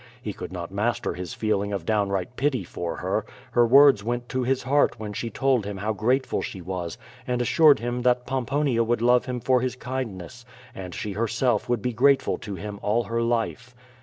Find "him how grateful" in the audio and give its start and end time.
5.63-6.41